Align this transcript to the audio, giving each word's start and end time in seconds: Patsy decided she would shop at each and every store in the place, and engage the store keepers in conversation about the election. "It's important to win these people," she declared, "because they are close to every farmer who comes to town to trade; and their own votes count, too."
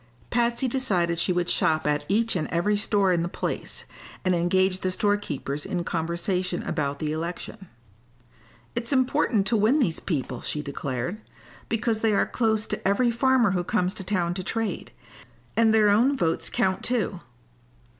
Patsy 0.31 0.67
decided 0.67 1.19
she 1.19 1.31
would 1.31 1.47
shop 1.47 1.85
at 1.85 2.05
each 2.09 2.35
and 2.35 2.47
every 2.47 2.75
store 2.75 3.13
in 3.13 3.21
the 3.21 3.27
place, 3.29 3.85
and 4.25 4.33
engage 4.33 4.79
the 4.81 4.89
store 4.89 5.15
keepers 5.15 5.63
in 5.63 5.83
conversation 5.83 6.63
about 6.63 6.97
the 6.97 7.11
election. 7.11 7.67
"It's 8.75 8.91
important 8.91 9.45
to 9.45 9.55
win 9.55 9.77
these 9.77 9.99
people," 9.99 10.41
she 10.41 10.63
declared, 10.63 11.21
"because 11.69 11.99
they 11.99 12.13
are 12.15 12.25
close 12.25 12.65
to 12.65 12.87
every 12.87 13.11
farmer 13.11 13.51
who 13.51 13.63
comes 13.63 13.93
to 13.93 14.03
town 14.03 14.33
to 14.33 14.43
trade; 14.43 14.91
and 15.55 15.71
their 15.71 15.89
own 15.89 16.17
votes 16.17 16.49
count, 16.49 16.81
too." 16.81 17.19